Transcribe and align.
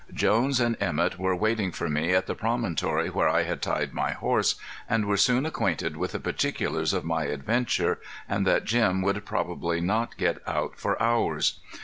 Jones 0.11 0.59
and 0.59 0.75
Emett 0.81 1.19
were 1.19 1.35
waiting 1.35 1.71
for 1.71 1.87
me 1.87 2.11
at 2.11 2.25
the 2.25 2.33
promontory 2.33 3.11
where 3.11 3.29
I 3.29 3.43
had 3.43 3.61
tied 3.61 3.93
my 3.93 4.13
horse, 4.13 4.55
and 4.89 5.05
were 5.05 5.15
soon 5.15 5.45
acquainted 5.45 5.95
with 5.95 6.13
the 6.13 6.19
particulars 6.19 6.91
of 6.91 7.05
my 7.05 7.25
adventure, 7.25 7.99
and 8.27 8.43
that 8.47 8.65
Jim 8.65 9.03
would 9.03 9.23
probably 9.27 9.79
not 9.79 10.17
get 10.17 10.39
out 10.47 10.73
for 10.75 10.99
hours. 10.99 11.59